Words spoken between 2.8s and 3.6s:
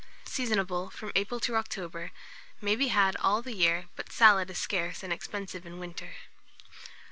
had all the